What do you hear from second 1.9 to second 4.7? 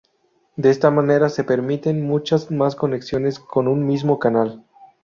muchas más conexiones en un mismo canal.